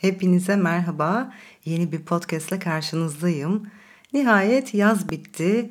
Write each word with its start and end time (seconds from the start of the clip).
Hepinize 0.00 0.56
merhaba. 0.56 1.32
Yeni 1.64 1.92
bir 1.92 2.02
podcastla 2.02 2.58
karşınızdayım. 2.58 3.66
Nihayet 4.12 4.74
yaz 4.74 5.10
bitti. 5.10 5.70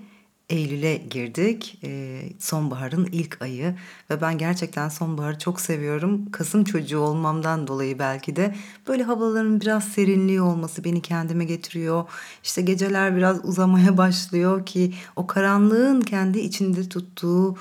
Eylül'e 0.49 0.95
girdik. 0.95 1.79
Ee, 1.83 2.21
sonbaharın 2.39 3.05
ilk 3.05 3.41
ayı 3.41 3.75
ve 4.09 4.21
ben 4.21 4.37
gerçekten 4.37 4.89
sonbaharı 4.89 5.39
çok 5.39 5.61
seviyorum. 5.61 6.31
Kasım 6.31 6.63
çocuğu 6.63 6.99
olmamdan 6.99 7.67
dolayı 7.67 7.99
belki 7.99 8.35
de 8.35 8.55
böyle 8.87 9.03
havaların 9.03 9.61
biraz 9.61 9.83
serinliği 9.83 10.41
olması 10.41 10.83
beni 10.83 11.01
kendime 11.01 11.45
getiriyor. 11.45 12.03
İşte 12.43 12.61
geceler 12.61 13.15
biraz 13.15 13.45
uzamaya 13.45 13.97
başlıyor 13.97 14.65
ki 14.65 14.93
o 15.15 15.27
karanlığın 15.27 16.01
kendi 16.01 16.39
içinde 16.39 16.89
tuttuğu 16.89 17.57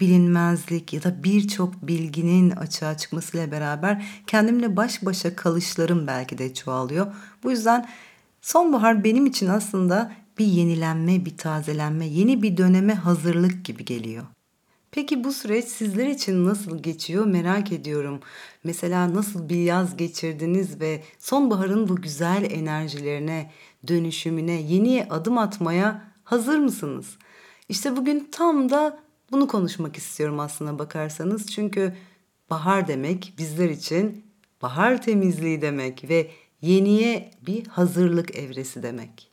bilinmezlik 0.00 0.92
ya 0.92 1.02
da 1.02 1.24
birçok 1.24 1.82
bilginin 1.82 2.50
açığa 2.50 2.96
çıkmasıyla 2.96 3.52
beraber 3.52 4.06
kendimle 4.26 4.76
baş 4.76 5.04
başa 5.04 5.36
kalışlarım 5.36 6.06
belki 6.06 6.38
de 6.38 6.54
çoğalıyor. 6.54 7.14
Bu 7.42 7.50
yüzden 7.50 7.88
sonbahar 8.42 9.04
benim 9.04 9.26
için 9.26 9.46
aslında 9.46 10.12
bir 10.38 10.46
yenilenme, 10.46 11.24
bir 11.24 11.36
tazelenme, 11.36 12.06
yeni 12.06 12.42
bir 12.42 12.56
döneme 12.56 12.94
hazırlık 12.94 13.64
gibi 13.64 13.84
geliyor. 13.84 14.24
Peki 14.90 15.24
bu 15.24 15.32
süreç 15.32 15.64
sizler 15.64 16.06
için 16.06 16.46
nasıl 16.46 16.82
geçiyor 16.82 17.26
merak 17.26 17.72
ediyorum. 17.72 18.20
Mesela 18.64 19.14
nasıl 19.14 19.48
bir 19.48 19.56
yaz 19.56 19.96
geçirdiniz 19.96 20.80
ve 20.80 21.02
sonbaharın 21.18 21.88
bu 21.88 21.96
güzel 21.96 22.48
enerjilerine, 22.50 23.50
dönüşümüne, 23.88 24.52
yeni 24.52 25.06
adım 25.10 25.38
atmaya 25.38 26.12
hazır 26.24 26.58
mısınız? 26.58 27.06
İşte 27.68 27.96
bugün 27.96 28.28
tam 28.32 28.70
da 28.70 28.98
bunu 29.32 29.48
konuşmak 29.48 29.96
istiyorum 29.96 30.40
aslına 30.40 30.78
bakarsanız. 30.78 31.46
Çünkü 31.46 31.96
bahar 32.50 32.88
demek 32.88 33.34
bizler 33.38 33.70
için 33.70 34.24
bahar 34.62 35.02
temizliği 35.02 35.62
demek 35.62 36.08
ve 36.08 36.30
yeniye 36.62 37.30
bir 37.46 37.66
hazırlık 37.66 38.36
evresi 38.36 38.82
demek. 38.82 39.30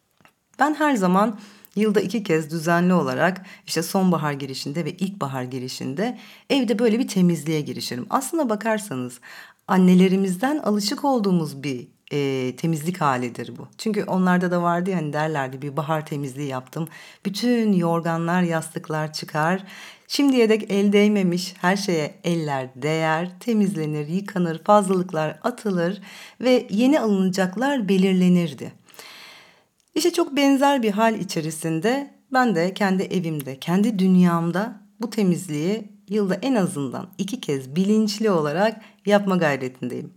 Ben 0.59 0.73
her 0.73 0.95
zaman 0.95 1.39
yılda 1.75 2.01
iki 2.01 2.23
kez 2.23 2.51
düzenli 2.51 2.93
olarak 2.93 3.45
işte 3.65 3.83
sonbahar 3.83 4.33
girişinde 4.33 4.85
ve 4.85 4.91
ilkbahar 4.91 5.43
girişinde 5.43 6.17
evde 6.49 6.79
böyle 6.79 6.99
bir 6.99 7.07
temizliğe 7.07 7.61
girişirim. 7.61 8.05
Aslına 8.09 8.49
bakarsanız 8.49 9.19
annelerimizden 9.67 10.57
alışık 10.57 11.05
olduğumuz 11.05 11.63
bir 11.63 11.87
e, 12.11 12.53
temizlik 12.57 13.01
halidir 13.01 13.57
bu. 13.57 13.67
Çünkü 13.77 14.03
onlarda 14.03 14.51
da 14.51 14.61
vardı 14.61 14.89
yani 14.89 15.13
derlerdi 15.13 15.61
bir 15.61 15.77
bahar 15.77 16.05
temizliği 16.05 16.47
yaptım. 16.47 16.87
Bütün 17.25 17.73
yorganlar, 17.73 18.41
yastıklar 18.41 19.13
çıkar. 19.13 19.63
Şimdiye 20.07 20.49
dek 20.49 20.71
el 20.71 20.93
değmemiş 20.93 21.53
her 21.61 21.75
şeye 21.75 22.15
eller 22.23 22.69
değer, 22.75 23.39
temizlenir, 23.39 24.07
yıkanır, 24.07 24.63
fazlalıklar 24.63 25.39
atılır 25.43 26.01
ve 26.41 26.67
yeni 26.69 26.99
alınacaklar 26.99 27.89
belirlenirdi. 27.89 28.71
İşte 29.95 30.13
çok 30.13 30.35
benzer 30.35 30.83
bir 30.83 30.91
hal 30.91 31.19
içerisinde 31.19 32.13
ben 32.33 32.55
de 32.55 32.73
kendi 32.73 33.03
evimde, 33.03 33.59
kendi 33.59 33.99
dünyamda 33.99 34.81
bu 35.01 35.09
temizliği 35.09 35.91
yılda 36.09 36.35
en 36.35 36.55
azından 36.55 37.09
iki 37.17 37.41
kez 37.41 37.75
bilinçli 37.75 38.31
olarak 38.31 38.81
yapma 39.05 39.37
gayretindeyim. 39.37 40.13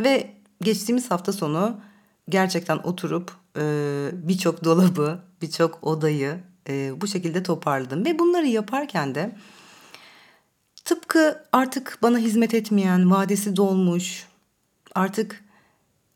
Ve 0.00 0.37
geçtiğimiz 0.62 1.10
hafta 1.10 1.32
sonu 1.32 1.80
gerçekten 2.28 2.76
oturup 2.76 3.32
e, 3.56 3.62
birçok 4.12 4.64
dolabı, 4.64 5.20
birçok 5.42 5.84
odayı 5.84 6.40
e, 6.68 7.00
bu 7.00 7.06
şekilde 7.06 7.42
toparladım. 7.42 8.04
Ve 8.04 8.18
bunları 8.18 8.46
yaparken 8.46 9.14
de 9.14 9.36
tıpkı 10.84 11.44
artık 11.52 11.98
bana 12.02 12.18
hizmet 12.18 12.54
etmeyen, 12.54 13.10
vadesi 13.10 13.56
dolmuş, 13.56 14.26
artık 14.94 15.44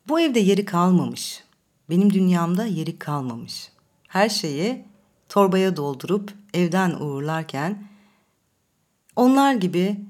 bu 0.08 0.20
evde 0.20 0.40
yeri 0.40 0.64
kalmamış. 0.64 1.44
Benim 1.90 2.12
dünyamda 2.12 2.64
yeri 2.64 2.98
kalmamış. 2.98 3.68
Her 4.08 4.28
şeyi 4.28 4.84
torbaya 5.28 5.76
doldurup 5.76 6.32
evden 6.54 6.90
uğurlarken 6.90 7.88
onlar 9.16 9.54
gibi 9.54 10.00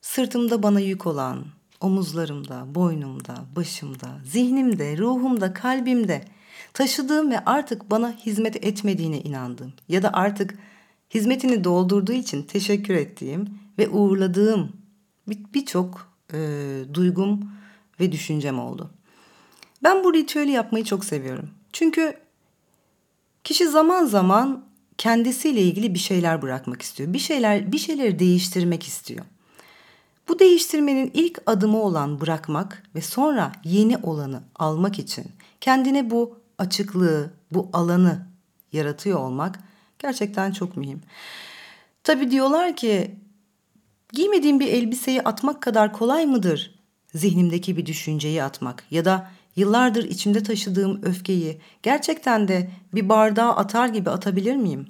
sırtımda 0.00 0.62
bana 0.62 0.80
yük 0.80 1.06
olan, 1.06 1.44
omuzlarımda, 1.80 2.74
boynumda, 2.74 3.34
başımda, 3.56 4.20
zihnimde, 4.24 4.98
ruhumda, 4.98 5.52
kalbimde 5.52 6.24
taşıdığım 6.72 7.30
ve 7.30 7.44
artık 7.44 7.90
bana 7.90 8.12
hizmet 8.12 8.64
etmediğine 8.64 9.20
inandığım 9.20 9.72
ya 9.88 10.02
da 10.02 10.12
artık 10.12 10.58
hizmetini 11.14 11.64
doldurduğu 11.64 12.12
için 12.12 12.42
teşekkür 12.42 12.94
ettiğim 12.94 13.58
ve 13.78 13.88
uğurladığım 13.88 14.72
birçok 15.28 16.10
bir 16.32 16.38
e, 16.38 16.94
duygum 16.94 17.40
ve 18.00 18.12
düşüncem 18.12 18.58
oldu. 18.58 18.90
Ben 19.82 20.04
bu 20.04 20.14
ritüeli 20.14 20.50
yapmayı 20.50 20.84
çok 20.84 21.04
seviyorum. 21.04 21.50
Çünkü 21.72 22.16
kişi 23.44 23.68
zaman 23.68 24.04
zaman 24.04 24.64
kendisiyle 24.98 25.60
ilgili 25.60 25.94
bir 25.94 25.98
şeyler 25.98 26.42
bırakmak 26.42 26.82
istiyor. 26.82 27.12
Bir 27.12 27.18
şeyler 27.18 27.72
bir 27.72 27.78
şeyleri 27.78 28.18
değiştirmek 28.18 28.82
istiyor. 28.82 29.24
Bu 30.30 30.38
değiştirmenin 30.38 31.10
ilk 31.14 31.42
adımı 31.46 31.82
olan 31.82 32.20
bırakmak 32.20 32.82
ve 32.94 33.00
sonra 33.00 33.52
yeni 33.64 33.96
olanı 33.98 34.42
almak 34.54 34.98
için 34.98 35.24
kendine 35.60 36.10
bu 36.10 36.38
açıklığı, 36.58 37.30
bu 37.50 37.68
alanı 37.72 38.26
yaratıyor 38.72 39.18
olmak 39.18 39.58
gerçekten 39.98 40.52
çok 40.52 40.76
mühim. 40.76 41.00
Tabi 42.04 42.30
diyorlar 42.30 42.76
ki 42.76 43.16
giymediğim 44.12 44.60
bir 44.60 44.68
elbiseyi 44.68 45.22
atmak 45.22 45.62
kadar 45.62 45.92
kolay 45.92 46.26
mıdır 46.26 46.74
zihnimdeki 47.14 47.76
bir 47.76 47.86
düşünceyi 47.86 48.42
atmak 48.42 48.84
ya 48.90 49.04
da 49.04 49.30
yıllardır 49.56 50.04
içimde 50.04 50.42
taşıdığım 50.42 51.00
öfkeyi 51.02 51.60
gerçekten 51.82 52.48
de 52.48 52.70
bir 52.94 53.08
bardağa 53.08 53.56
atar 53.56 53.88
gibi 53.88 54.10
atabilir 54.10 54.56
miyim? 54.56 54.88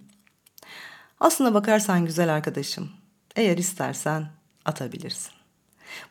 Aslına 1.21 1.55
bakarsan 1.55 2.07
güzel 2.07 2.34
arkadaşım, 2.34 2.91
eğer 3.37 3.59
istersen 3.59 4.40
atabilirsin. 4.65 5.32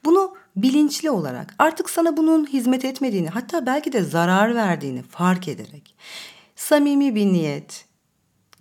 Bunu 0.06 0.36
bilinçli 0.56 1.10
olarak 1.10 1.56
artık 1.60 1.90
sana 1.90 2.18
bunun 2.18 2.46
hizmet 2.46 2.86
etmediğini 2.86 3.30
hatta 3.30 3.66
belki 3.66 3.94
de 3.94 4.04
zarar 4.04 4.56
verdiğini 4.56 5.04
fark 5.04 5.48
ederek 5.48 5.96
samimi 6.56 7.16
bir 7.16 7.26
niyet, 7.26 7.86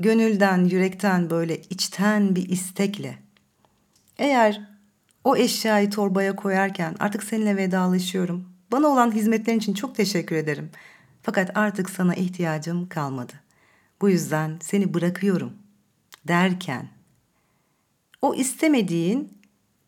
gönülden, 0.01 0.65
yürekten 0.65 1.31
böyle 1.31 1.61
içten 1.61 2.37
bir 2.37 2.49
istekle 2.49 3.19
eğer 4.19 4.61
o 5.25 5.37
eşyayı 5.37 5.91
torbaya 5.91 6.37
koyarken 6.37 6.97
artık 6.99 7.25
seninle 7.25 7.57
vedalaşıyorum. 7.57 8.49
Bana 8.73 8.87
olan 8.87 9.15
hizmetlerin 9.15 9.59
için 9.59 9.75
çok 9.75 9.95
teşekkür 9.95 10.37
ederim. 10.37 10.71
Fakat 11.23 11.57
artık 11.57 11.91
sana 11.91 12.15
ihtiyacım 12.15 12.89
kalmadı. 12.89 13.33
Bu 14.01 14.11
yüzden 14.11 14.59
seni 14.63 14.95
bırakıyorum 14.95 15.53
derken 16.29 16.89
o 18.23 18.35
istemediğin 18.35 19.38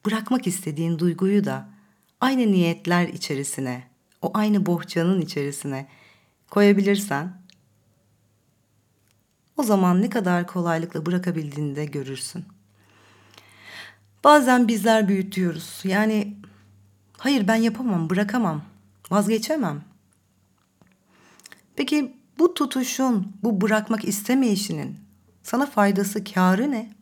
bırakmak 0.06 0.46
istediğin 0.46 0.98
duyguyu 0.98 1.44
da 1.44 1.68
aynı 2.20 2.52
niyetler 2.52 3.08
içerisine, 3.08 3.82
o 4.22 4.30
aynı 4.34 4.66
bohçanın 4.66 5.20
içerisine 5.20 5.88
koyabilirsen 6.50 7.40
o 9.56 9.62
zaman 9.62 10.02
ne 10.02 10.10
kadar 10.10 10.46
kolaylıkla 10.46 11.06
bırakabildiğini 11.06 11.76
de 11.76 11.84
görürsün. 11.84 12.44
Bazen 14.24 14.68
bizler 14.68 15.08
büyütüyoruz. 15.08 15.80
Yani 15.84 16.36
hayır 17.18 17.48
ben 17.48 17.54
yapamam, 17.54 18.10
bırakamam, 18.10 18.62
vazgeçemem. 19.10 19.82
Peki 21.76 22.16
bu 22.38 22.54
tutuşun, 22.54 23.32
bu 23.42 23.60
bırakmak 23.60 24.04
istemeyişinin 24.04 24.98
sana 25.42 25.66
faydası, 25.66 26.24
kârı 26.24 26.70
ne? 26.70 26.99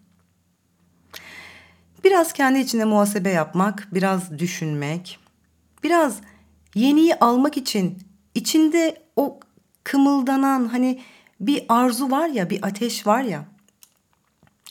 Biraz 2.04 2.32
kendi 2.32 2.58
içinde 2.58 2.84
muhasebe 2.84 3.30
yapmak, 3.30 3.88
biraz 3.92 4.38
düşünmek, 4.38 5.18
biraz 5.82 6.20
yeniyi 6.74 7.14
almak 7.14 7.56
için 7.56 7.98
içinde 8.34 9.02
o 9.16 9.40
kımıldanan 9.84 10.64
hani 10.64 11.00
bir 11.40 11.64
arzu 11.68 12.10
var 12.10 12.28
ya, 12.28 12.50
bir 12.50 12.66
ateş 12.66 13.06
var 13.06 13.22
ya. 13.22 13.44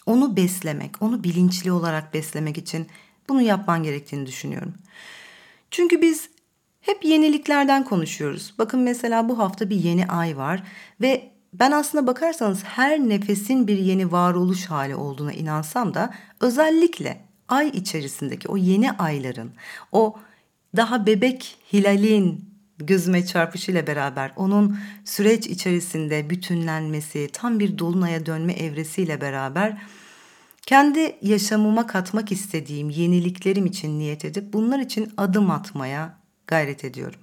Onu 0.06 0.38
beslemek, 0.38 1.01
onu 1.01 1.24
bilinçli 1.24 1.71
olarak 1.71 2.13
beslemek 2.13 2.57
için 2.57 2.88
bunu 3.30 3.41
yapman 3.41 3.83
gerektiğini 3.83 4.25
düşünüyorum. 4.25 4.73
Çünkü 5.71 6.01
biz 6.01 6.30
hep 6.81 7.06
yeniliklerden 7.06 7.83
konuşuyoruz. 7.83 8.53
Bakın 8.57 8.80
mesela 8.80 9.30
bu 9.30 9.39
hafta 9.39 9.69
bir 9.69 9.75
yeni 9.75 10.07
ay 10.07 10.38
var 10.38 10.63
ve 11.01 11.31
ben 11.53 11.71
aslında 11.71 12.07
bakarsanız 12.07 12.63
her 12.63 12.99
nefesin 12.99 13.67
bir 13.67 13.77
yeni 13.77 14.11
varoluş 14.11 14.65
hali 14.65 14.95
olduğuna 14.95 15.33
inansam 15.33 15.94
da 15.94 16.13
özellikle 16.39 17.21
ay 17.47 17.67
içerisindeki 17.67 18.47
o 18.47 18.57
yeni 18.57 18.91
ayların, 18.91 19.51
o 19.91 20.15
daha 20.75 21.05
bebek 21.05 21.57
hilalin 21.73 22.45
gözüme 22.77 23.25
çarpışıyla 23.25 23.88
beraber 23.88 24.31
onun 24.35 24.79
süreç 25.05 25.47
içerisinde 25.47 26.29
bütünlenmesi, 26.29 27.29
tam 27.33 27.59
bir 27.59 27.77
dolunaya 27.77 28.25
dönme 28.25 28.53
evresiyle 28.53 29.21
beraber 29.21 29.77
kendi 30.61 31.17
yaşamıma 31.21 31.88
katmak 31.88 32.31
istediğim 32.31 32.89
yeniliklerim 32.89 33.65
için 33.65 33.99
niyet 33.99 34.25
edip 34.25 34.53
bunlar 34.53 34.79
için 34.79 35.13
adım 35.17 35.51
atmaya 35.51 36.17
gayret 36.47 36.85
ediyorum. 36.85 37.19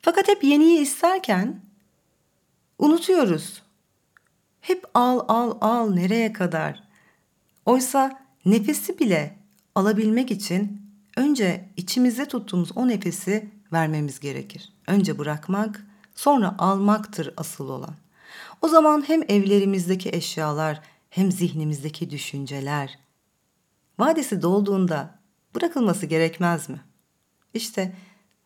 Fakat 0.00 0.28
hep 0.28 0.44
yeniyi 0.44 0.80
isterken 0.80 1.65
unutuyoruz. 2.78 3.62
Hep 4.60 4.84
al 4.94 5.24
al 5.28 5.58
al 5.60 5.90
nereye 5.90 6.32
kadar? 6.32 6.82
Oysa 7.64 8.26
nefesi 8.44 8.98
bile 8.98 9.36
alabilmek 9.74 10.30
için 10.30 10.82
önce 11.16 11.68
içimizde 11.76 12.28
tuttuğumuz 12.28 12.76
o 12.76 12.88
nefesi 12.88 13.50
vermemiz 13.72 14.20
gerekir. 14.20 14.72
Önce 14.86 15.18
bırakmak, 15.18 15.86
sonra 16.14 16.54
almaktır 16.58 17.34
asıl 17.36 17.68
olan. 17.68 17.94
O 18.62 18.68
zaman 18.68 19.08
hem 19.08 19.22
evlerimizdeki 19.22 20.08
eşyalar 20.08 20.80
hem 21.10 21.32
zihnimizdeki 21.32 22.10
düşünceler 22.10 22.98
vadesi 23.98 24.42
dolduğunda 24.42 25.18
bırakılması 25.54 26.06
gerekmez 26.06 26.68
mi? 26.68 26.80
İşte 27.54 27.96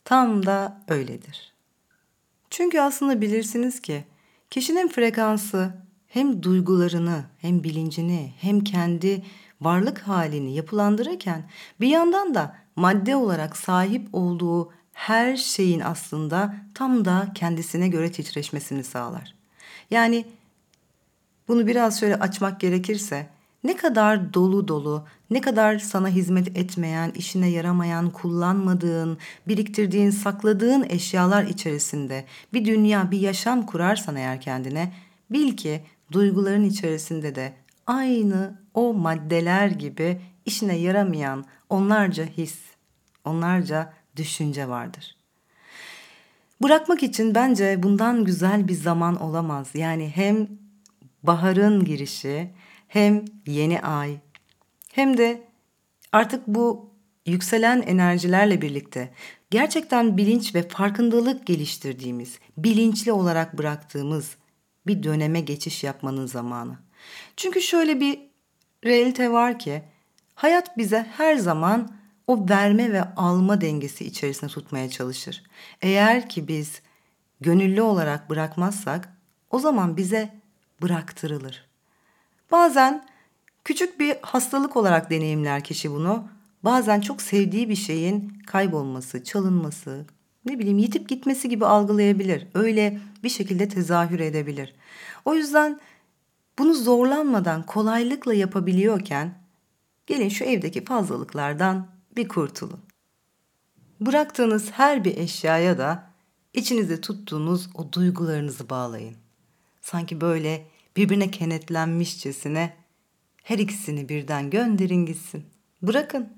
tam 0.05 0.47
da 0.47 0.83
öyledir. 0.88 1.53
Çünkü 2.50 2.81
aslında 2.81 3.21
bilirsiniz 3.21 3.81
ki 3.81 4.05
kişinin 4.50 4.88
frekansı 4.88 5.73
hem 6.08 6.43
duygularını 6.43 7.25
hem 7.38 7.64
bilincini 7.64 8.32
hem 8.41 8.61
kendi 8.61 9.23
varlık 9.61 9.99
halini 9.99 10.55
yapılandırırken 10.55 11.50
bir 11.81 11.88
yandan 11.88 12.35
da 12.35 12.56
madde 12.76 13.17
olarak 13.17 13.56
sahip 13.56 14.08
olduğu 14.12 14.73
her 14.93 15.37
şeyin 15.37 15.81
aslında 15.81 16.55
tam 16.75 17.05
da 17.05 17.29
kendisine 17.35 17.88
göre 17.88 18.12
titreşmesini 18.12 18.85
sağlar. 18.85 19.35
Yani 19.91 20.25
bunu 21.49 21.67
biraz 21.67 22.00
şöyle 22.00 22.17
açmak 22.17 22.61
gerekirse 22.61 23.26
ne 23.65 23.77
kadar 23.77 24.35
dolu 24.35 24.69
dolu, 24.69 25.05
ne 25.31 25.41
kadar 25.41 25.79
sana 25.79 26.09
hizmet 26.09 26.59
etmeyen, 26.59 27.11
işine 27.11 27.51
yaramayan, 27.51 28.11
kullanmadığın, 28.11 29.19
biriktirdiğin, 29.49 30.11
sakladığın 30.11 30.87
eşyalar 30.89 31.45
içerisinde 31.45 32.25
bir 32.53 32.65
dünya, 32.65 33.11
bir 33.11 33.21
yaşam 33.21 33.67
kurarsan 33.67 34.17
eğer 34.17 34.41
kendine, 34.41 34.93
bil 35.31 35.57
ki 35.57 35.83
duyguların 36.12 36.65
içerisinde 36.65 37.35
de 37.35 37.53
aynı 37.87 38.61
o 38.75 38.95
maddeler 38.95 39.69
gibi 39.69 40.21
işine 40.45 40.77
yaramayan 40.77 41.45
onlarca 41.69 42.25
his, 42.25 42.59
onlarca 43.25 43.93
düşünce 44.17 44.69
vardır. 44.69 45.17
Bırakmak 46.62 47.03
için 47.03 47.35
bence 47.35 47.83
bundan 47.83 48.25
güzel 48.25 48.69
bir 48.69 48.75
zaman 48.75 49.23
olamaz. 49.23 49.69
Yani 49.75 50.09
hem 50.15 50.49
baharın 51.23 51.85
girişi, 51.85 52.51
hem 52.90 53.25
yeni 53.46 53.81
ay, 53.81 54.16
hem 54.92 55.19
de 55.19 55.42
artık 56.12 56.46
bu 56.46 56.90
yükselen 57.26 57.82
enerjilerle 57.82 58.62
birlikte 58.62 59.10
gerçekten 59.50 60.16
bilinç 60.16 60.54
ve 60.54 60.69
farkındalık 60.69 61.46
geliştirdiğimiz, 61.46 62.38
bilinçli 62.56 63.12
olarak 63.12 63.58
bıraktığımız 63.58 64.37
bir 64.87 65.02
döneme 65.02 65.40
geçiş 65.40 65.84
yapmanın 65.84 66.26
zamanı. 66.26 66.78
Çünkü 67.37 67.60
şöyle 67.60 68.00
bir 68.00 68.19
realite 68.84 69.32
var 69.32 69.58
ki 69.58 69.82
hayat 70.34 70.78
bize 70.78 71.06
her 71.16 71.37
zaman 71.37 71.96
o 72.26 72.48
verme 72.48 72.92
ve 72.92 73.02
alma 73.14 73.60
dengesi 73.60 74.04
içerisinde 74.04 74.50
tutmaya 74.50 74.90
çalışır. 74.90 75.42
Eğer 75.82 76.28
ki 76.28 76.48
biz 76.48 76.82
gönüllü 77.40 77.82
olarak 77.82 78.31
bırakmazsak 78.31 79.16
o 79.50 79.58
zaman 79.58 79.96
bize 79.96 80.40
bıraktırılır. 80.82 81.69
Bazen 82.50 83.05
küçük 83.64 84.00
bir 84.00 84.17
hastalık 84.23 84.76
olarak 84.76 85.11
deneyimler 85.11 85.64
kişi 85.64 85.91
bunu. 85.91 86.29
Bazen 86.64 87.00
çok 87.00 87.23
sevdiği 87.23 87.69
bir 87.69 87.76
şeyin 87.76 88.43
kaybolması, 88.47 89.25
çalınması, 89.25 90.06
ne 90.44 90.58
bileyim 90.58 90.79
yitip 90.79 91.08
gitmesi 91.08 91.49
gibi 91.49 91.67
algılayabilir. 91.67 92.47
Öyle 92.55 93.00
bir 93.25 93.29
şekilde 93.29 93.69
tezahür 93.69 94.20
edebilir. 94.20 94.75
O 95.25 95.35
yüzden 95.35 95.81
bunu 96.58 96.75
zorlanmadan 96.75 97.67
kolaylıkla 97.67 98.35
yapabiliyorken 98.35 99.35
gelin 100.06 100.29
şu 100.29 100.44
evdeki 100.44 100.85
fazlalıklardan 100.85 101.87
bir 102.17 102.29
kurtulun. 102.29 102.81
Bıraktığınız 104.00 104.70
her 104.70 105.05
bir 105.05 105.17
eşyaya 105.17 105.79
da 105.79 106.11
içinizde 106.55 107.00
tuttuğunuz 107.00 107.69
o 107.75 107.93
duygularınızı 107.93 108.70
bağlayın. 108.70 109.17
Sanki 109.81 110.20
böyle 110.20 110.67
birbirine 110.96 111.31
kenetlenmişçesine 111.31 112.76
her 113.42 113.58
ikisini 113.58 114.08
birden 114.08 114.50
gönderin 114.50 115.06
gitsin. 115.06 115.44
Bırakın. 115.82 116.28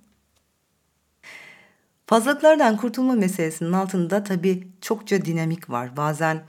Fazlalıklardan 2.06 2.76
kurtulma 2.76 3.14
meselesinin 3.14 3.72
altında 3.72 4.24
tabii 4.24 4.68
çokça 4.80 5.24
dinamik 5.24 5.70
var. 5.70 5.96
Bazen 5.96 6.44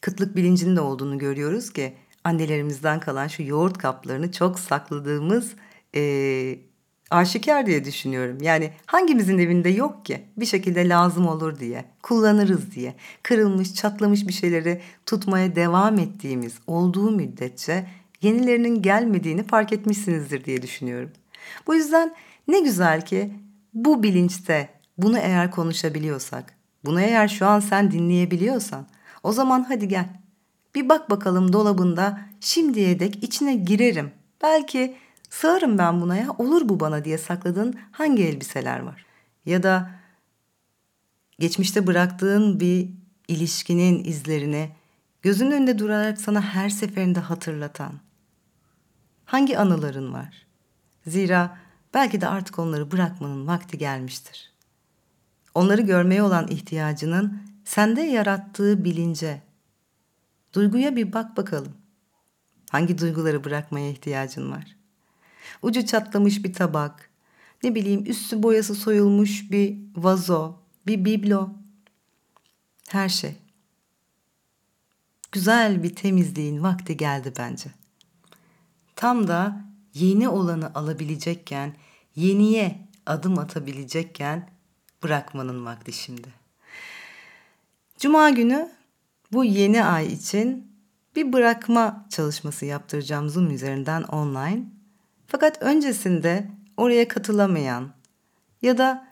kıtlık 0.00 0.36
bilincinin 0.36 0.76
de 0.76 0.80
olduğunu 0.80 1.18
görüyoruz 1.18 1.72
ki 1.72 1.94
annelerimizden 2.24 3.00
kalan 3.00 3.28
şu 3.28 3.42
yoğurt 3.42 3.78
kaplarını 3.78 4.32
çok 4.32 4.58
sakladığımız 4.58 5.52
e, 5.94 6.00
aşikar 7.12 7.66
diye 7.66 7.84
düşünüyorum. 7.84 8.38
Yani 8.40 8.70
hangimizin 8.86 9.38
evinde 9.38 9.68
yok 9.68 10.04
ki 10.04 10.22
bir 10.36 10.46
şekilde 10.46 10.88
lazım 10.88 11.26
olur 11.26 11.58
diye, 11.58 11.84
kullanırız 12.02 12.74
diye, 12.74 12.94
kırılmış, 13.22 13.74
çatlamış 13.74 14.28
bir 14.28 14.32
şeyleri 14.32 14.80
tutmaya 15.06 15.56
devam 15.56 15.98
ettiğimiz 15.98 16.54
olduğu 16.66 17.10
müddetçe 17.10 17.86
yenilerinin 18.22 18.82
gelmediğini 18.82 19.42
fark 19.42 19.72
etmişsinizdir 19.72 20.44
diye 20.44 20.62
düşünüyorum. 20.62 21.10
Bu 21.66 21.74
yüzden 21.74 22.14
ne 22.48 22.60
güzel 22.60 23.06
ki 23.06 23.32
bu 23.74 24.02
bilinçte 24.02 24.68
bunu 24.98 25.18
eğer 25.18 25.50
konuşabiliyorsak, 25.50 26.54
bunu 26.84 27.00
eğer 27.00 27.28
şu 27.28 27.46
an 27.46 27.60
sen 27.60 27.90
dinleyebiliyorsan 27.90 28.86
o 29.22 29.32
zaman 29.32 29.64
hadi 29.68 29.88
gel. 29.88 30.08
Bir 30.74 30.88
bak 30.88 31.10
bakalım 31.10 31.52
dolabında 31.52 32.20
şimdiye 32.40 33.00
dek 33.00 33.24
içine 33.24 33.54
girerim. 33.54 34.10
Belki 34.42 34.96
sığarım 35.32 35.78
ben 35.78 36.00
buna 36.00 36.16
ya 36.16 36.30
olur 36.38 36.68
bu 36.68 36.80
bana 36.80 37.04
diye 37.04 37.18
sakladığın 37.18 37.74
hangi 37.92 38.24
elbiseler 38.24 38.80
var? 38.80 39.06
Ya 39.46 39.62
da 39.62 39.90
geçmişte 41.38 41.86
bıraktığın 41.86 42.60
bir 42.60 42.90
ilişkinin 43.28 44.04
izlerini 44.04 44.70
gözünün 45.22 45.50
önünde 45.50 45.78
durarak 45.78 46.20
sana 46.20 46.40
her 46.40 46.68
seferinde 46.68 47.20
hatırlatan 47.20 47.92
hangi 49.24 49.58
anıların 49.58 50.12
var? 50.12 50.46
Zira 51.06 51.58
belki 51.94 52.20
de 52.20 52.28
artık 52.28 52.58
onları 52.58 52.90
bırakmanın 52.90 53.46
vakti 53.46 53.78
gelmiştir. 53.78 54.52
Onları 55.54 55.82
görmeye 55.82 56.22
olan 56.22 56.48
ihtiyacının 56.48 57.42
sende 57.64 58.00
yarattığı 58.00 58.84
bilince, 58.84 59.42
duyguya 60.52 60.96
bir 60.96 61.12
bak 61.12 61.36
bakalım. 61.36 61.72
Hangi 62.70 62.98
duyguları 62.98 63.44
bırakmaya 63.44 63.90
ihtiyacın 63.90 64.52
var? 64.52 64.81
Ucu 65.62 65.86
çatlamış 65.86 66.44
bir 66.44 66.52
tabak, 66.52 67.10
ne 67.62 67.74
bileyim 67.74 68.04
üstü 68.06 68.42
boyası 68.42 68.74
soyulmuş 68.74 69.50
bir 69.50 69.78
vazo, 69.96 70.54
bir 70.86 71.04
biblo. 71.04 71.50
Her 72.88 73.08
şey. 73.08 73.34
Güzel 75.32 75.82
bir 75.82 75.94
temizliğin 75.94 76.62
vakti 76.62 76.96
geldi 76.96 77.32
bence. 77.38 77.70
Tam 78.96 79.28
da 79.28 79.64
yeni 79.94 80.28
olanı 80.28 80.74
alabilecekken, 80.74 81.76
yeniye 82.16 82.88
adım 83.06 83.38
atabilecekken 83.38 84.50
bırakmanın 85.02 85.66
vakti 85.66 85.92
şimdi. 85.92 86.28
Cuma 87.98 88.30
günü 88.30 88.72
bu 89.32 89.44
yeni 89.44 89.84
ay 89.84 90.12
için 90.12 90.72
bir 91.16 91.32
bırakma 91.32 92.06
çalışması 92.10 92.66
yaptıracağım 92.66 93.28
Zoom 93.28 93.50
üzerinden 93.50 94.02
online. 94.02 94.81
Fakat 95.32 95.62
öncesinde 95.62 96.46
oraya 96.76 97.08
katılamayan 97.08 97.92
ya 98.62 98.78
da 98.78 99.08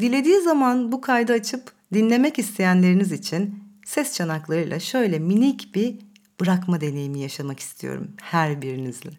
dilediği 0.00 0.40
zaman 0.40 0.92
bu 0.92 1.00
kaydı 1.00 1.32
açıp 1.32 1.72
dinlemek 1.94 2.38
isteyenleriniz 2.38 3.12
için 3.12 3.62
ses 3.86 4.14
çanaklarıyla 4.14 4.80
şöyle 4.80 5.18
minik 5.18 5.74
bir 5.74 5.98
bırakma 6.40 6.80
deneyimi 6.80 7.20
yaşamak 7.20 7.60
istiyorum 7.60 8.12
her 8.22 8.62
birinizle. 8.62 9.10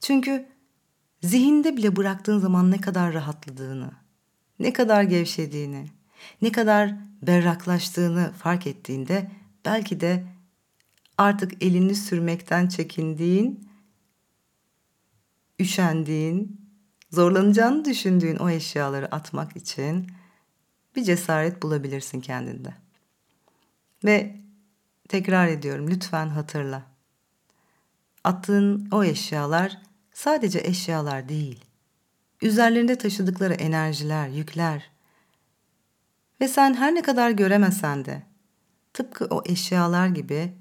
Çünkü 0.00 0.46
zihinde 1.22 1.76
bile 1.76 1.96
bıraktığın 1.96 2.38
zaman 2.38 2.70
ne 2.70 2.80
kadar 2.80 3.12
rahatladığını, 3.12 3.90
ne 4.58 4.72
kadar 4.72 5.02
gevşediğini, 5.02 5.86
ne 6.42 6.52
kadar 6.52 6.94
berraklaştığını 7.22 8.32
fark 8.32 8.66
ettiğinde 8.66 9.30
belki 9.64 10.00
de 10.00 10.24
artık 11.18 11.62
elini 11.62 11.94
sürmekten 11.94 12.68
çekindiğin, 12.68 13.71
üşendiğin, 15.60 16.60
zorlanacağını 17.10 17.84
düşündüğün 17.84 18.36
o 18.36 18.50
eşyaları 18.50 19.14
atmak 19.14 19.56
için 19.56 20.06
bir 20.96 21.04
cesaret 21.04 21.62
bulabilirsin 21.62 22.20
kendinde. 22.20 22.74
Ve 24.04 24.36
tekrar 25.08 25.48
ediyorum 25.48 25.90
lütfen 25.90 26.28
hatırla. 26.28 26.82
Attığın 28.24 28.88
o 28.92 29.04
eşyalar 29.04 29.78
sadece 30.12 30.58
eşyalar 30.58 31.28
değil. 31.28 31.64
Üzerlerinde 32.42 32.98
taşıdıkları 32.98 33.54
enerjiler, 33.54 34.28
yükler. 34.28 34.90
Ve 36.40 36.48
sen 36.48 36.74
her 36.74 36.94
ne 36.94 37.02
kadar 37.02 37.30
göremesen 37.30 38.04
de 38.04 38.22
tıpkı 38.92 39.24
o 39.24 39.42
eşyalar 39.46 40.06
gibi, 40.06 40.52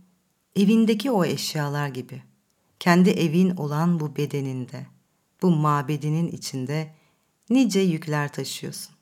evindeki 0.55 1.11
o 1.11 1.25
eşyalar 1.25 1.87
gibi, 1.87 2.23
kendi 2.81 3.09
evin 3.09 3.49
olan 3.49 3.99
bu 3.99 4.15
bedeninde, 4.15 4.85
bu 5.41 5.51
mabedinin 5.51 6.27
içinde 6.27 6.95
nice 7.49 7.79
yükler 7.79 8.33
taşıyorsun. 8.33 8.95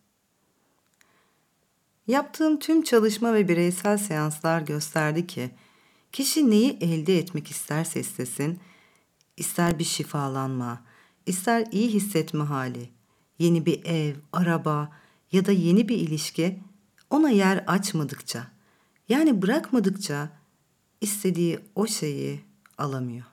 Yaptığım 2.08 2.60
tüm 2.60 2.84
çalışma 2.84 3.34
ve 3.34 3.48
bireysel 3.48 3.98
seanslar 3.98 4.62
gösterdi 4.62 5.28
ki 5.28 5.52
kişi 6.12 6.50
neyi 6.50 6.78
elde 6.82 7.18
etmek 7.18 7.52
isterse 7.52 8.00
istesin, 8.00 8.60
ister 9.38 9.80
bir 9.80 9.84
şifalanma, 9.84 10.86
ister 11.26 11.68
iyi 11.72 11.90
hissetme 11.90 12.44
hali, 12.44 12.90
yeni 13.40 13.66
bir 13.66 13.86
ev, 13.86 14.16
araba 14.34 14.92
ya 15.32 15.46
da 15.46 15.52
yeni 15.52 15.90
bir 15.90 15.98
ilişki 15.98 16.60
ona 17.10 17.30
yer 17.30 17.64
açmadıkça, 17.68 18.48
yani 19.10 19.42
bırakmadıkça 19.42 20.30
istediği 21.02 21.60
o 21.76 21.88
şeyi 21.88 22.40
alamıyor. 22.78 23.29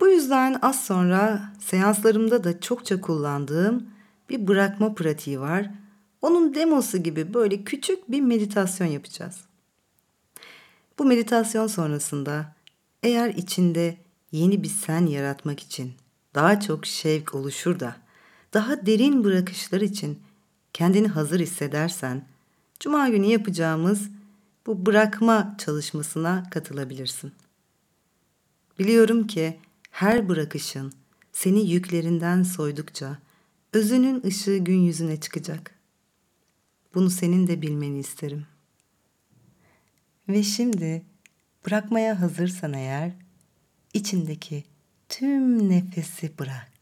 Bu 0.00 0.08
yüzden 0.08 0.58
az 0.62 0.84
sonra 0.84 1.52
seanslarımda 1.60 2.44
da 2.44 2.60
çokça 2.60 3.00
kullandığım 3.00 3.86
bir 4.30 4.48
bırakma 4.48 4.94
pratiği 4.94 5.40
var. 5.40 5.70
Onun 6.22 6.54
demosu 6.54 6.98
gibi 6.98 7.34
böyle 7.34 7.64
küçük 7.64 8.10
bir 8.10 8.20
meditasyon 8.20 8.86
yapacağız. 8.86 9.40
Bu 10.98 11.04
meditasyon 11.04 11.66
sonrasında 11.66 12.54
eğer 13.02 13.28
içinde 13.28 13.96
yeni 14.32 14.62
bir 14.62 14.68
sen 14.68 15.06
yaratmak 15.06 15.60
için 15.60 15.92
daha 16.34 16.60
çok 16.60 16.86
şevk 16.86 17.34
oluşur 17.34 17.80
da 17.80 17.96
daha 18.54 18.86
derin 18.86 19.24
bırakışlar 19.24 19.80
için 19.80 20.22
kendini 20.72 21.08
hazır 21.08 21.40
hissedersen 21.40 22.24
cuma 22.80 23.08
günü 23.08 23.26
yapacağımız 23.26 24.08
bu 24.66 24.86
bırakma 24.86 25.54
çalışmasına 25.58 26.50
katılabilirsin. 26.50 27.32
Biliyorum 28.78 29.26
ki 29.26 29.60
her 29.92 30.28
bırakışın 30.28 30.92
seni 31.32 31.70
yüklerinden 31.70 32.42
soydukça 32.42 33.18
özünün 33.72 34.22
ışığı 34.26 34.56
gün 34.56 34.78
yüzüne 34.78 35.20
çıkacak. 35.20 35.78
Bunu 36.94 37.10
senin 37.10 37.46
de 37.46 37.62
bilmeni 37.62 37.98
isterim. 37.98 38.46
Ve 40.28 40.42
şimdi 40.42 41.02
bırakmaya 41.66 42.20
hazırsan 42.20 42.72
eğer 42.72 43.12
içindeki 43.94 44.64
tüm 45.08 45.68
nefesi 45.68 46.38
bırak. 46.38 46.72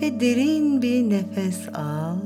Ve 0.00 0.20
derin 0.20 0.82
bir 0.82 1.10
nefes 1.10 1.68
al. 1.68 2.18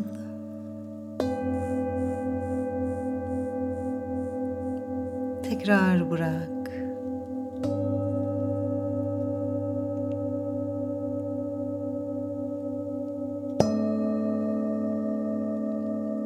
Tekrar 5.58 6.10
bırak. 6.10 6.48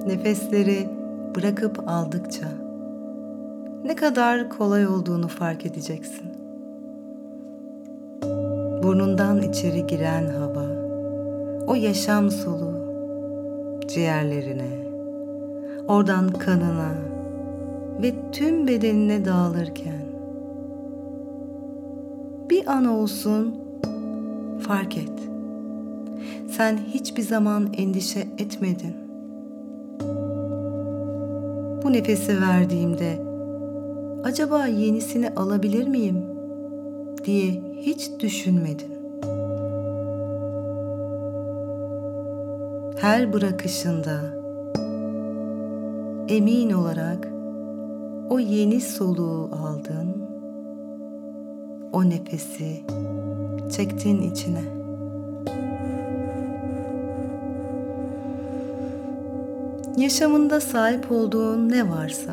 Nefesleri 0.06 0.88
bırakıp 1.37 1.88
aldıkça 1.88 2.47
ne 3.85 3.97
kadar 3.97 4.49
kolay 4.49 4.87
olduğunu 4.87 5.28
fark 5.28 5.66
edeceksin. 5.66 6.26
Burnundan 8.82 9.42
içeri 9.42 9.87
giren 9.87 10.26
hava, 10.26 10.66
o 11.66 11.75
yaşam 11.75 12.30
soluğu 12.30 12.78
ciğerlerine, 13.88 14.88
oradan 15.88 16.28
kanına 16.28 17.08
ve 18.02 18.14
tüm 18.33 18.67
bedenine 18.67 19.25
dağılırken 19.25 20.09
bir 22.50 22.67
an 22.67 22.85
olsun 22.85 23.55
fark 24.61 24.97
et. 24.97 25.12
Sen 26.49 26.76
hiçbir 26.76 27.23
zaman 27.23 27.69
endişe 27.76 28.21
etmedin. 28.21 28.95
Bu 31.85 31.93
nefesi 31.93 32.40
verdiğimde 32.40 33.19
acaba 34.25 34.67
yenisini 34.67 35.31
alabilir 35.31 35.88
miyim 35.88 36.25
diye 37.25 37.62
hiç 37.76 38.11
düşünmedin. 38.21 38.99
Her 43.00 43.33
bırakışında 43.33 44.21
emin 46.28 46.71
olarak 46.71 47.38
o 48.30 48.38
yeni 48.38 48.80
soluğu 48.80 49.50
aldın. 49.52 50.16
O 51.92 52.04
nefesi 52.04 52.80
çektin 53.70 54.23
içine. 54.23 54.62
Yaşamında 59.97 60.61
sahip 60.61 61.12
olduğun 61.12 61.68
ne 61.68 61.90
varsa 61.90 62.32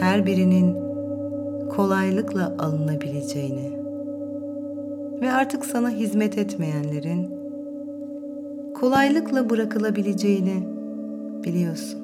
her 0.00 0.26
birinin 0.26 0.76
kolaylıkla 1.68 2.54
alınabileceğini 2.58 3.72
ve 5.20 5.32
artık 5.32 5.64
sana 5.64 5.90
hizmet 5.90 6.38
etmeyenlerin 6.38 7.34
kolaylıkla 8.74 9.50
bırakılabileceğini 9.50 10.71
biliyorsun. 11.44 12.00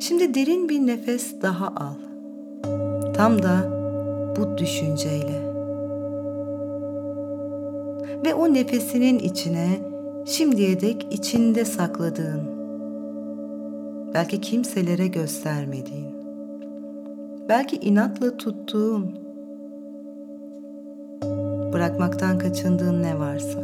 Şimdi 0.00 0.34
derin 0.34 0.68
bir 0.68 0.86
nefes 0.86 1.42
daha 1.42 1.66
al. 1.66 1.94
Tam 3.14 3.42
da 3.42 3.70
bu 4.36 4.58
düşünceyle. 4.58 5.54
Ve 8.24 8.34
o 8.34 8.54
nefesinin 8.54 9.18
içine 9.18 9.68
şimdiye 10.24 10.80
dek 10.80 11.06
içinde 11.10 11.64
sakladığın, 11.64 12.42
belki 14.14 14.40
kimselere 14.40 15.06
göstermediğin, 15.06 16.14
belki 17.48 17.76
inatla 17.76 18.36
tuttuğun, 18.36 19.14
bırakmaktan 21.72 22.38
kaçındığın 22.38 23.02
ne 23.02 23.18
varsa, 23.18 23.60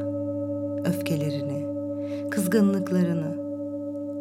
öfkelerini, 0.84 1.29
kızgınlıklarını, 2.50 3.34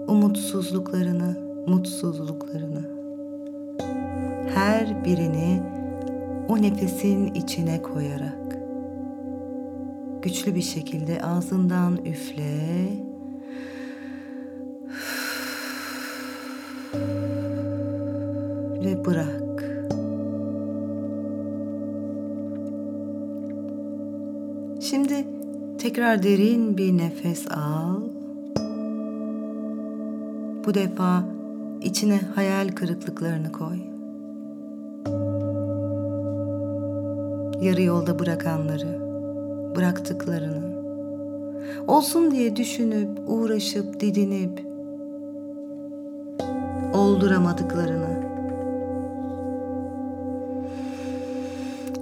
umutsuzluklarını, 0.07 1.35
mutsuzluklarını, 1.67 2.81
her 4.55 5.05
birini 5.05 5.61
o 6.47 6.61
nefesin 6.61 7.33
içine 7.33 7.81
koyarak 7.81 8.57
güçlü 10.21 10.55
bir 10.55 10.61
şekilde 10.61 11.21
ağzından 11.21 11.97
üfle. 12.05 12.89
Ve 18.85 19.05
bırak. 19.05 19.38
Tekrar 25.89 26.23
derin 26.23 26.77
bir 26.77 26.97
nefes 26.97 27.51
al. 27.51 28.01
Bu 30.65 30.73
defa 30.73 31.23
içine 31.81 32.19
hayal 32.35 32.67
kırıklıklarını 32.67 33.51
koy. 33.51 33.77
Yarı 37.67 37.81
yolda 37.81 38.19
bırakanları, 38.19 38.99
bıraktıklarını, 39.75 40.81
olsun 41.87 42.31
diye 42.31 42.55
düşünüp, 42.55 43.09
uğraşıp, 43.27 43.99
didinip, 43.99 44.65
olduramadıklarını 46.93 48.19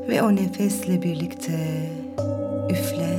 ve 0.10 0.22
o 0.22 0.36
nefesle 0.36 1.02
birlikte 1.02 1.90
üfle. 2.70 3.17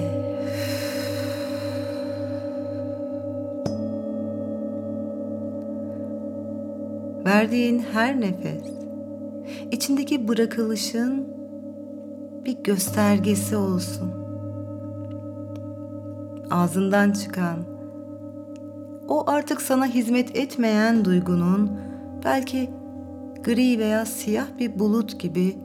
Verdiğin 7.29 7.85
her 7.93 8.21
nefes 8.21 8.63
içindeki 9.73 10.29
bırakılışın 10.29 11.29
bir 12.45 12.63
göstergesi 12.65 13.57
olsun. 13.57 14.13
Ağzından 16.51 17.13
çıkan 17.13 17.59
o 19.09 19.31
artık 19.31 19.63
sana 19.63 19.87
hizmet 19.87 20.37
etmeyen 20.37 21.05
duygunun 21.05 21.71
belki 22.25 22.71
gri 23.45 23.79
veya 23.79 24.07
siyah 24.07 24.47
bir 24.59 24.79
bulut 24.79 25.21
gibi 25.21 25.57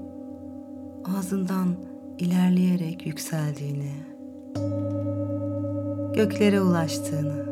ağzından 1.18 1.68
ilerleyerek 2.20 3.06
yükseldiğini, 3.06 3.94
göklere 6.14 6.62
ulaştığını, 6.62 7.46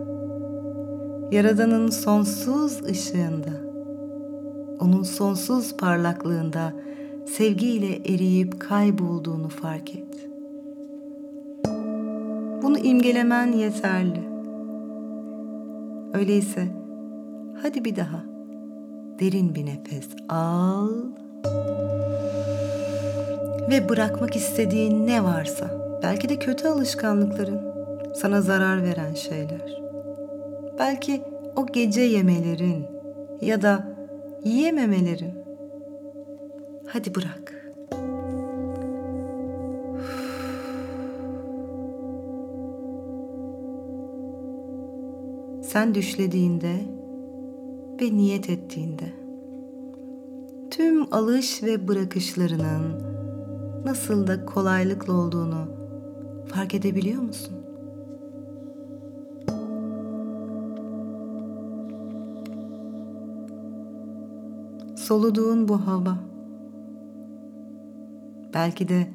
Yaradan'ın 1.32 1.90
sonsuz 1.90 2.84
ışığında, 2.84 3.71
onun 4.82 5.04
sonsuz 5.04 5.78
parlaklığında 5.78 6.74
sevgiyle 7.26 7.96
eriyip 7.96 8.60
kaybolduğunu 8.60 9.50
fark 9.50 9.96
et. 9.96 10.30
Bunu 12.64 12.78
imgelemen 12.78 13.52
yeterli. 13.52 14.22
Öyleyse 16.14 16.68
hadi 17.62 17.86
bir 17.86 17.96
daha 17.96 18.24
derin 19.20 19.56
bir 19.56 19.66
nefes 19.66 20.08
al 20.30 20.90
ve 23.70 23.90
bırakmak 23.90 24.36
istediğin 24.36 25.08
ne 25.08 25.24
varsa, 25.24 26.00
belki 26.04 26.30
de 26.30 26.40
kötü 26.40 26.68
alışkanlıkların, 26.68 27.62
sana 28.16 28.42
zarar 28.42 28.84
veren 28.84 29.14
şeyler. 29.14 29.82
Belki 30.80 31.22
o 31.56 31.66
gece 31.66 32.02
yemelerin 32.02 32.86
ya 33.42 33.62
da 33.62 33.91
yiyememelerin. 34.44 35.34
Hadi 36.88 37.16
bırak. 37.16 37.72
Sen 45.62 45.96
düşlediğinde 45.96 46.76
ve 48.02 48.18
niyet 48.18 48.50
ettiğinde 48.50 49.14
tüm 50.72 51.14
alış 51.14 51.64
ve 51.64 51.88
bırakışlarının 51.88 53.02
nasıl 53.86 54.28
da 54.28 54.46
kolaylıkla 54.46 55.14
olduğunu 55.14 55.68
fark 56.48 56.74
edebiliyor 56.74 57.22
musun? 57.22 57.61
Soluduğun 65.12 65.68
bu 65.68 65.88
hava 65.88 66.18
belki 68.54 68.88
de 68.88 69.08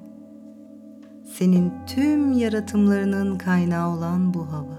senin 1.25 1.73
tüm 1.87 2.33
yaratımlarının 2.33 3.39
kaynağı 3.39 3.97
olan 3.97 4.35
bu 4.35 4.53
hava. 4.53 4.79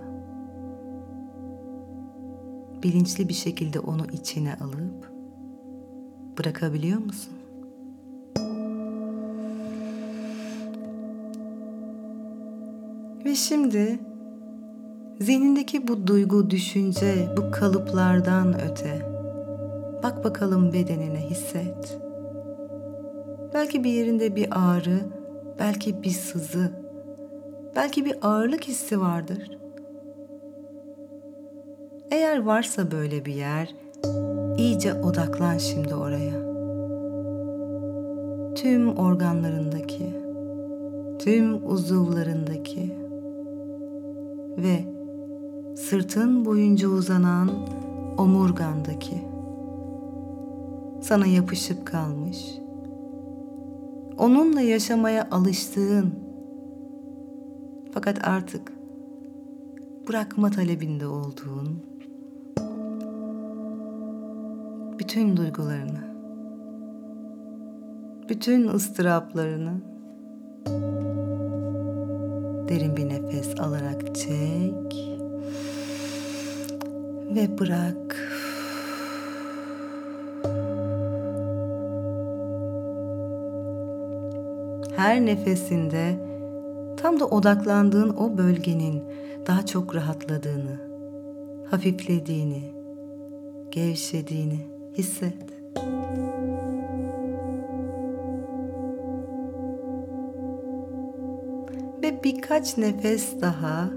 Bilinçli 2.84 3.30
bir 3.30 3.34
şekilde 3.34 3.80
onu 3.80 4.06
içine 4.14 4.54
alıp 4.56 5.12
bırakabiliyor 6.38 7.00
musun? 7.00 7.34
Ve 13.26 13.36
şimdi 13.36 14.00
zihnindeki 15.20 15.88
bu 15.88 16.08
duygu, 16.08 16.50
düşünce, 16.50 17.28
bu 17.38 17.52
kalıplardan 17.52 18.62
öte 18.72 19.17
bak 20.04 20.24
bakalım 20.24 20.74
bedenine 20.74 21.20
hisset. 21.20 22.00
Belki 23.54 23.84
bir 23.84 23.92
yerinde 23.92 24.36
bir 24.36 24.48
ağrı, 24.52 25.00
belki 25.60 26.04
bir 26.04 26.10
sızı, 26.10 26.72
belki 27.76 28.06
bir 28.06 28.16
ağırlık 28.22 28.64
hissi 28.64 29.02
vardır. 29.02 29.58
Eğer 32.12 32.46
varsa 32.46 32.92
böyle 32.92 33.26
bir 33.26 33.34
yer, 33.34 33.76
iyice 34.58 34.94
odaklan 34.94 35.58
şimdi 35.58 35.96
oraya. 35.96 36.48
Tüm 38.56 38.98
organlarındaki, 38.98 40.14
tüm 41.20 41.72
uzuvlarındaki 41.72 42.96
ve 44.58 44.86
sırtın 45.76 46.46
boyunca 46.46 46.88
uzanan 46.90 47.50
omurgandaki 48.18 49.37
sana 51.02 51.26
yapışıp 51.26 51.86
kalmış. 51.86 52.58
Onunla 54.18 54.62
yaşamaya 54.62 55.28
alıştığın. 55.32 56.16
Fakat 57.92 58.28
artık 58.28 58.74
bırakma 60.08 60.52
talebinde 60.52 61.08
olduğun. 61.08 61.80
Bütün 65.00 65.38
duygularını, 65.38 66.04
bütün 68.30 68.68
ıstıraplarını. 68.68 69.82
Derin 72.70 72.98
bir 72.98 73.10
nefes 73.10 73.60
alarak 73.60 74.16
çek. 74.16 75.18
Ve 77.36 77.60
bırak. 77.60 78.18
Her 84.98 85.26
nefesinde 85.26 86.20
tam 86.98 87.20
da 87.20 87.26
odaklandığın 87.26 88.10
o 88.10 88.38
bölgenin 88.38 89.04
daha 89.48 89.66
çok 89.66 89.96
rahatladığını, 89.96 90.78
hafiflediğini, 91.70 92.62
gevşediğini 93.72 94.60
hisset. 94.98 95.58
ve 102.04 102.24
birkaç 102.24 102.78
nefes 102.78 103.42
daha 103.42 103.90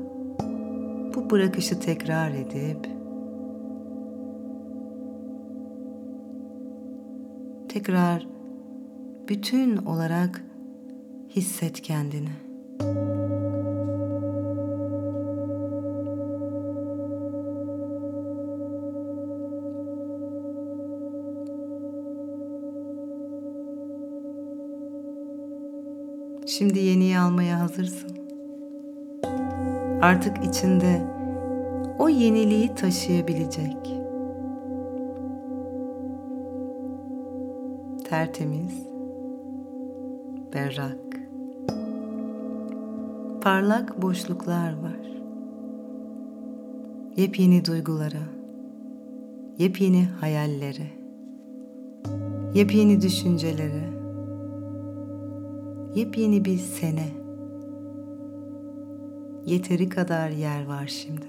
bu 1.15 1.31
bırakışı 1.31 1.81
tekrar 1.81 2.31
edip 2.31 2.89
tekrar 7.69 8.27
bütün 9.29 9.77
olarak 9.77 10.50
hisset 11.37 11.81
kendini. 11.83 12.31
Şimdi 26.47 26.79
yeniyi 26.79 27.19
almaya 27.19 27.61
hazırsın. 27.61 28.11
Artık 30.03 30.45
içinde 30.45 31.07
o 31.99 32.09
yeniliği 32.09 32.75
taşıyabilecek. 32.75 34.01
Tertemiz, 38.05 38.87
berrak, 40.55 41.10
parlak 43.41 44.03
boşluklar 44.03 44.83
var. 44.83 45.11
Yepyeni 47.17 47.65
duygulara, 47.65 48.23
yepyeni 49.59 50.09
hayallere, 50.21 50.87
yepyeni 52.55 53.03
düşüncelere, 53.03 53.91
yepyeni 55.95 56.45
bir 56.45 56.59
sene. 56.59 57.07
Yeteri 59.47 59.89
kadar 59.89 60.31
yer 60.31 60.67
var 60.67 60.87
şimdi. 60.87 61.27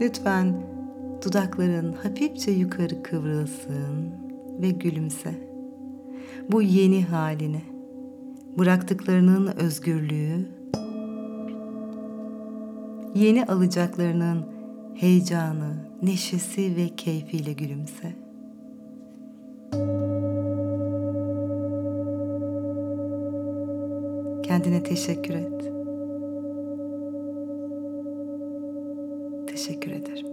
Lütfen 0.00 0.54
dudakların 1.24 1.92
hafifçe 1.92 2.50
yukarı 2.50 3.02
kıvrılsın 3.02 4.10
ve 4.60 4.70
gülümse. 4.70 5.53
Bu 6.52 6.62
yeni 6.62 7.04
haline, 7.04 7.62
bıraktıklarının 8.58 9.46
özgürlüğü, 9.46 10.48
yeni 13.14 13.44
alacaklarının 13.44 14.44
heyecanı, 14.94 15.74
neşesi 16.02 16.76
ve 16.76 16.88
keyfiyle 16.96 17.52
gülümse. 17.52 18.12
Kendine 24.42 24.82
teşekkür 24.82 25.34
et. 25.34 25.72
Teşekkür 29.46 29.90
ederim. 29.90 30.26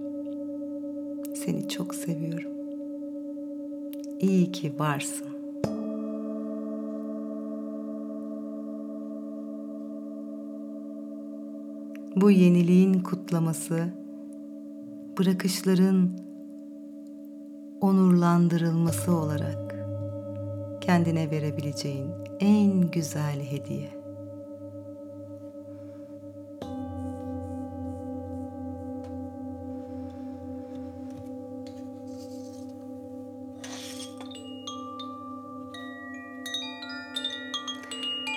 Seni 1.36 1.70
çok 1.70 1.96
seviyorum. 1.96 2.52
İyi 4.20 4.52
ki 4.52 4.74
varsın. 4.80 5.31
Bu 12.16 12.32
yeniliğin 12.32 13.00
kutlaması 13.00 13.88
bırakışların 15.20 16.10
onurlandırılması 17.82 19.16
olarak 19.16 19.76
kendine 20.82 21.32
verebileceğin 21.32 22.12
en 22.40 22.92
güzel 22.92 23.42
hediye. 23.42 23.90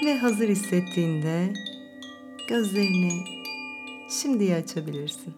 Ve 0.07 0.19
hazır 0.19 0.49
hissettiğinde 0.49 1.53
gözlerini 2.49 3.44
şimdi 4.23 4.55
açabilirsin. 4.55 5.35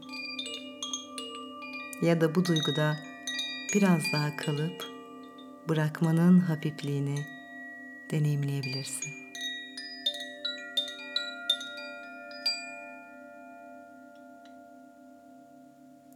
Ya 2.03 2.21
da 2.21 2.35
bu 2.35 2.45
duyguda 2.45 2.97
biraz 3.75 4.13
daha 4.13 4.37
kalıp 4.37 4.85
bırakmanın 5.69 6.39
hafifliğini 6.39 7.27
deneyimleyebilirsin. 8.11 9.13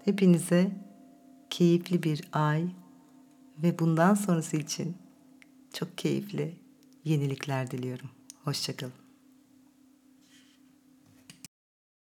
Hepinize 0.04 0.70
keyifli 1.50 2.02
bir 2.02 2.28
ay 2.32 2.64
ve 3.58 3.78
bundan 3.78 4.14
sonrası 4.14 4.56
için 4.56 4.96
çok 5.72 5.98
keyifli 5.98 6.56
yenilikler 7.04 7.70
diliyorum. 7.70 8.10
Hoşçakalın. 8.44 8.99